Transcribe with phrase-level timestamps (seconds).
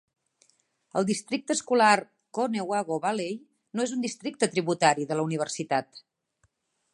[1.01, 1.89] El districte escolar
[2.37, 3.37] Conewago Valley
[3.77, 6.03] no és un districte tributari de la universitat.